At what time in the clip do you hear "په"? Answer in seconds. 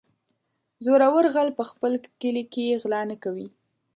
1.59-1.63